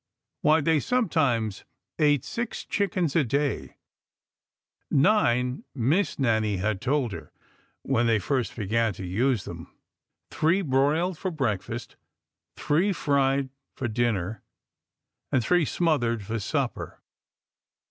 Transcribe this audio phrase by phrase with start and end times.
[0.41, 1.63] Why, they sometimes
[1.99, 3.77] ate six chickens a day—
[4.89, 5.63] nine.
[5.75, 7.33] Miss Nan DOMESTIC ECONOMY 75 nie had told her,
[7.83, 9.71] when they first began to use them:
[10.31, 11.97] three broiled for breakfast,
[12.55, 14.41] three fried for dinner,
[15.31, 16.99] and three smothered for supper.